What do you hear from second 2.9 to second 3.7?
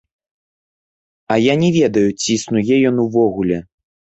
ён увогуле.